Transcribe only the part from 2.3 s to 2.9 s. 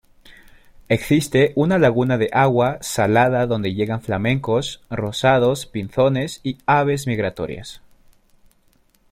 agua